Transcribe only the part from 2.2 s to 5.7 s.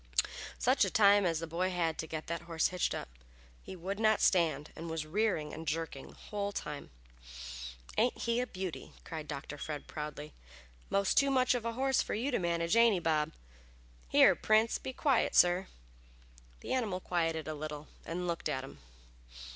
that horse hitched up. He would not stand, and was rearing and